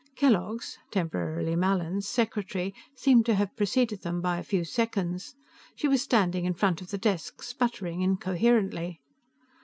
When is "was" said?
5.87-6.01